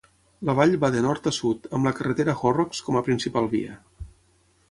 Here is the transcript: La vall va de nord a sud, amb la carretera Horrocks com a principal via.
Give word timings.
La 0.49 0.53
vall 0.59 0.71
va 0.83 0.87
de 0.95 1.03
nord 1.05 1.29
a 1.31 1.33
sud, 1.39 1.67
amb 1.79 1.89
la 1.89 1.93
carretera 1.99 2.35
Horrocks 2.39 2.81
com 2.87 2.97
a 2.97 3.03
principal 3.11 3.51
via. 3.55 3.77